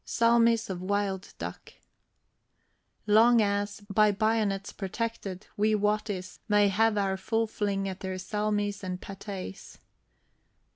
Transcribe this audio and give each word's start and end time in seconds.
SALMIS 0.03 0.67
OF 0.71 0.81
WILD 0.81 1.31
DUCK. 1.37 1.75
Long 3.05 3.39
as, 3.39 3.81
by 3.81 4.09
bayonets 4.09 4.73
protected, 4.73 5.45
we 5.55 5.75
Watties 5.75 6.39
May 6.49 6.69
have 6.69 6.97
our 6.97 7.17
full 7.17 7.45
fling 7.45 7.87
at 7.87 7.99
their 7.99 8.17
salmis 8.17 8.83
and 8.83 8.99
patés. 8.99 9.77